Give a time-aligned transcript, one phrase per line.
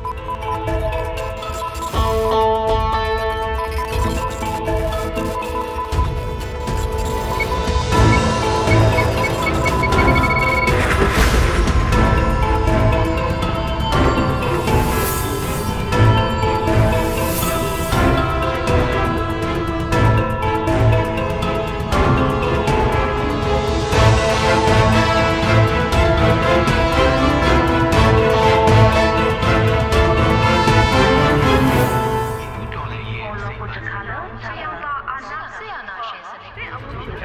[0.00, 0.21] you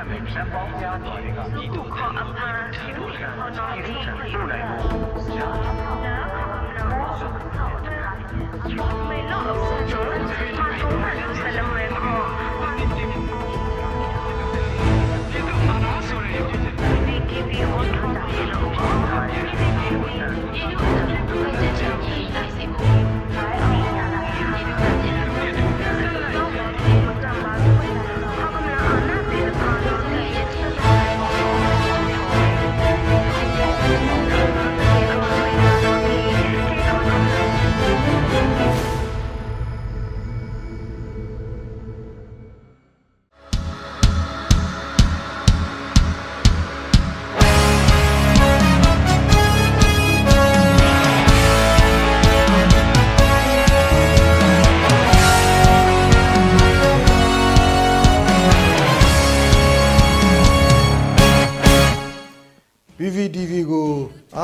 [0.00, 1.98] အမှုဖြစ်ပေါင်းများစွာတွေကဤဒုက္ခ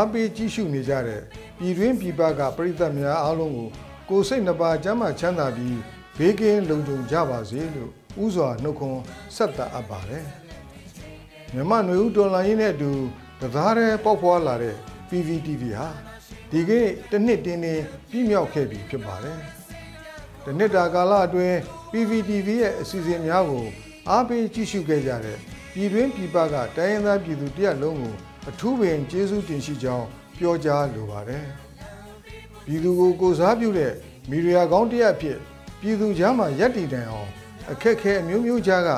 [0.00, 1.22] အားပေးကြည့်ရှုနေကြတဲ့
[1.58, 3.68] ပြည်တွင်းပြည်ပကပရိသတ်များအားလုံးကို
[4.08, 5.78] ကိုယ်စိတ်နှပါကျမ်းမာချမ်းသာပြီး
[6.18, 7.90] ဘေးကင်းလုံခြုံကြပါစေလို့
[8.22, 9.02] ဥစွာနှုတ်ခွန်း
[9.36, 10.24] ဆက်သအပ်ပါတယ်။
[11.54, 12.90] မြမနွေဦးတော်လိုင်းရေးနဲ့အတူ
[13.40, 14.76] တသားတည်းပေါက်ဖွာလာတဲ့
[15.08, 15.88] PVTV ဟာ
[16.50, 19.38] ဒီကနေ့တစ်နှစ်တင်းတင်းပြည့်မြောက်ခဲ့ပြီဖြစ်ပါတယ်။
[20.44, 21.56] တနစ်တာကာလအတွင်း
[21.92, 23.66] PVTV ရဲ့အစီအစဉ်များကို
[24.08, 25.38] အားပေးကြည့်ရှုခဲ့ကြတဲ့
[25.72, 28.14] ပြည်တွင်းပြည်ပကတိုင်းရင်းသားပြည်သူတရက်လုံးကို
[28.48, 30.06] အထူးပင်ကျေးဇူးတင်ရှိကြောင်း
[30.38, 31.44] ပြောကြားလိုပါတယ်။
[32.64, 33.92] ပြည်သူကိုကိုစားပြုတဲ့
[34.30, 35.38] မီဒီယာကောင်းတစ်ရက်အဖြစ်
[35.80, 37.30] ပြည်သူကြားမှာရပ်တည်တိုင်အောင်
[37.70, 38.90] အခက်အခဲအမျိုးမျိုးကြားက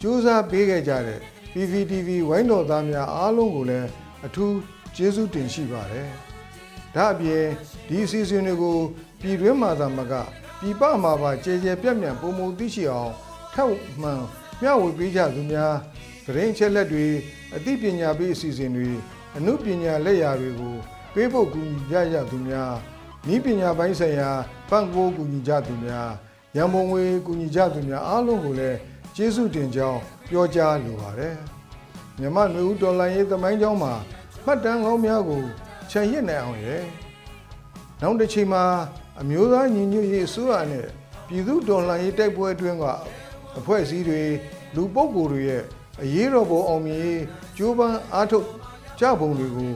[0.00, 1.20] စူးစမ်းပေးခဲ့ကြတဲ့
[1.52, 3.88] PVTV ဝိုင်းတော်သားများအားလုံးကိုလည်း
[4.26, 4.56] အထူး
[4.96, 6.08] ကျေးဇူးတင်ရှိပါတယ်။
[6.94, 7.44] ဒါအပြင်
[7.88, 8.76] ဒီအစီအစဉ်တွေကို
[9.20, 10.14] ပြည်တွင်းမှာသာမက
[10.60, 13.12] ပြည်ပမှာပါကြည်ကြဲပြန့်ပြန့်ပုံမသိရှိအောင်
[13.54, 14.22] ထောက်မှန်
[14.62, 15.74] မျှဝေပေးကြသူများ
[16.26, 17.06] သတင်းအချက်လက်တွေ
[17.56, 18.90] အသိပညာပေးအစီအစဉ်တွေ
[19.36, 20.74] အမှုပညာလက်ရာတွေကို
[21.14, 22.72] ပေးဖို့ကူညီကြရသူများ
[23.34, 24.30] ဤပညာပိုင်းဆိုင်ရာ
[24.70, 26.10] ပံ့ပိုးကူညီကြသူများ
[26.56, 28.78] ရန်ပုံငွေကူညီကြသူများအားလုံးကိုလည်း
[29.16, 31.36] ကျေးဇူးတင်ကြောင်းပြောကြားလိုပါတယ်
[32.20, 33.92] မြမနွေဦးတော်လိုင်းရေးသမိုင်းကြောင်းမှာ
[34.44, 35.42] မှတ်တမ်းကောင်းများကို
[35.90, 36.82] ခြံရစ်နိုင်အောင်ရဲ့
[38.00, 38.64] နောက်တစ်ချိန်မှာ
[39.20, 40.86] အမျိုးသားညီညွတ်ရေးအစိုးရနဲ့
[41.28, 42.84] ပြည်သူတော်လှန်ရေးတိုက်ပွဲအတွင်းက
[43.58, 44.22] အဖွဲ့အစည်းတွေ
[44.74, 45.62] လူပုဂ္ဂိုလ်တွေရဲ့
[46.02, 47.22] အရေးတော်ပုံအောင်မြင်ရေး
[47.56, 48.46] ကြိုးပမ်းအားထုတ်
[49.00, 49.72] ကြပုံတွေကို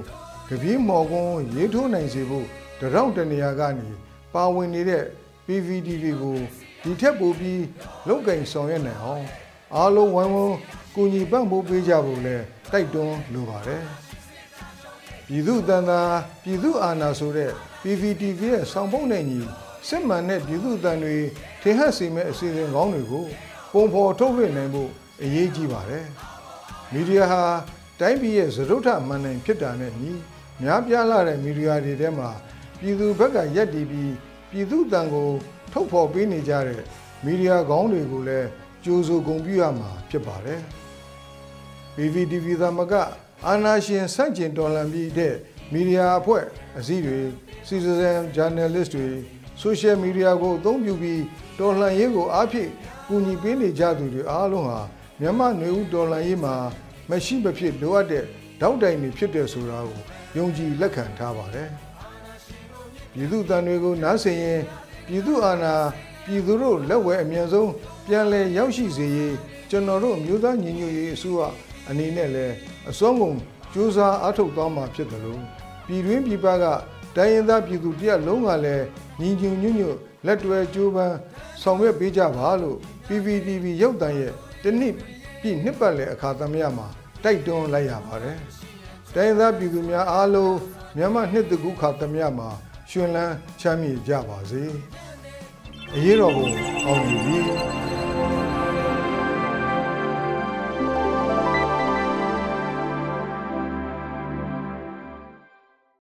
[0.49, 2.47] တပြေးမော်ကွန်းရေးထိုးနိုင်စေဖို့
[2.81, 3.89] တရောင့်တနေရာကနေ
[4.35, 5.05] ပါဝင်နေတဲ့
[5.47, 6.39] PVTV ကို
[6.83, 7.63] ဒီထက်ပိုပြီး
[8.09, 9.25] လုတ်ကင်ဆောင်ရွက်နိုင်အောင်
[9.75, 10.57] အားလုံးဝိုင်းဝန်း
[10.95, 12.37] ကူညီပံ့ပိုးပေးကြဖို့လဲ
[12.73, 13.83] တိုက်တွန်းလိုပါတယ်
[15.27, 16.01] ပြည်သူတန်တာ
[16.43, 17.51] ပြည်သူအာဏာဆိုတဲ့
[17.83, 19.41] PVTV ရဲ့ဆောင်ပုတ်နဲ့ညီ
[19.89, 21.17] စစ်မှန်တဲ့ပြည်သူတန်တွေ
[21.63, 23.25] ထင်ဟပ်စေမဲ့အစီအစဉ်ကောင်းတွေကို
[23.73, 24.91] ပုံဖော်ထုတ်လွှင့်နိုင်ဖို့
[25.23, 26.07] အရေးကြီးပါတယ်။
[26.93, 27.43] မီဒီယာဟာ
[28.01, 30.13] တိုင်းပြည်ရဲ့သရုတ်ထမှန်နိုင်ဖြစ်တာနဲ့ညီ
[30.63, 32.31] များပြားလာတဲ့မီဒီယာတွေထဲမှာ
[32.81, 34.13] ပြည်သူဘက်ကရက်တည်ပြီး
[34.51, 35.29] ပြည်သူတန်ကို
[35.73, 36.83] ထုတ်ဖော်ပေးနေကြတဲ့
[37.25, 38.49] မီဒီယာကောင်းတွေကိုလည်း
[38.85, 40.61] ကြိုးစိုးဂုဏ်ပြုရမှာဖြစ်ပါတယ်။
[41.95, 42.93] PVTV သမက
[43.47, 45.35] အာနာရှင်စန့်ကျင်တော်လှန်ပြီးတဲ့
[45.73, 46.45] မီဒီယာအဖွဲ့
[46.79, 47.19] အစည်းတွေ
[47.69, 49.09] citizen journalist တွေ
[49.63, 51.23] social media ကိုအသုံးပြုပြီး
[51.59, 52.71] တော်လှန်ရေးကိုအားဖြည့်
[53.09, 54.81] ကူညီပေးနေကြသူတွေအားလုံးဟာ
[55.23, 56.55] မြန်မာ့ຫນွေဦးတော်လှန်ရေးမှာ
[57.11, 58.25] မရှိမဖြစ်လိုအပ်တဲ့
[58.61, 60.01] တောက်တိုင်တွေဖြစ်တယ်ဆိုတာကို
[60.37, 61.69] ယုံကြည်လက်ခံထားပါတယ်။
[63.13, 64.61] ပြည်သူတန်တွေကိုနားဆင်ရင်
[65.07, 65.75] ပြည်သူအာဏာ
[66.25, 67.71] ပြည်သူတို့လက်ဝဲအမြန်ဆုံး
[68.07, 69.37] ပြန်လည်ရောက်ရှိစေရေး
[69.71, 71.41] ကျွန်တော်တို့မြို့သားညီညွတ်ရေးအစိုးရ
[71.89, 72.55] အနေနဲ့လည်း
[72.91, 73.37] အစွမ်းကုန်
[73.73, 75.41] စူးစမ်းအားထုတ်သွားမှာဖြစ်တယ်လို့
[75.87, 76.65] ပြည်တွင်းပြည်ပက
[77.17, 78.85] တိုင်းရင်းသားပြည်သူတရက်လုံးကလည်း
[79.21, 81.17] ညီညွတ်ညွတ်ညွတ်လက်တွဲကြိုးပမ်း
[81.63, 84.35] ဆောင်ရွက်ပေးကြပါလို့ PPTV ရုပ်သံရဲ့
[84.65, 84.97] တနည်း
[85.41, 86.87] ပြည့်နှစ်ပတ်လည်အခါသမယမှာ
[87.25, 88.39] တိုက်တွန်းလိုက်ရပါတယ်။
[89.15, 90.57] တိုင်းရင်းသားပြည်သူများအားလုံး
[90.97, 92.49] မြန်မာနှစ်တကူခါသမယမှာ
[92.91, 94.63] ရှင်လန်းချမ်းမြေ့ကြပါစေ။
[95.95, 96.49] အရေးတော်ပုံ
[96.87, 97.39] အောင်မြင်ပြီ။